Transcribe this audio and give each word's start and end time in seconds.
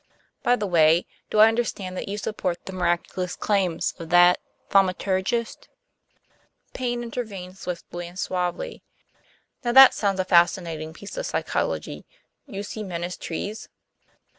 By 0.41 0.55
the 0.55 0.65
way, 0.65 1.05
do 1.29 1.37
I 1.37 1.47
understand 1.47 1.95
that 1.95 2.07
you 2.09 2.17
support 2.17 2.65
the 2.65 2.73
miraculous 2.73 3.35
claims 3.35 3.93
of 3.99 4.09
that 4.09 4.39
thaumaturgist?" 4.71 5.69
Paynter 6.73 7.03
intervened 7.03 7.55
swiftly 7.59 8.07
and 8.07 8.17
suavely. 8.17 8.81
"Now 9.63 9.73
that 9.73 9.93
sounds 9.93 10.19
a 10.19 10.25
fascinating 10.25 10.93
piece 10.93 11.17
of 11.17 11.27
psychology. 11.27 12.07
You 12.47 12.63
see 12.63 12.81
men 12.81 13.03
as 13.03 13.15
trees?" 13.15 13.69